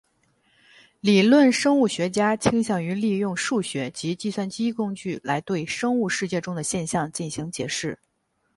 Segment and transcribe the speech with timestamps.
[0.99, 7.99] 理论生物学家倾向于利用数学及计算机工具来对生物世界中的现象进行解释。